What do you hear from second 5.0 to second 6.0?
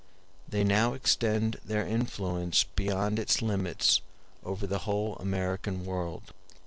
American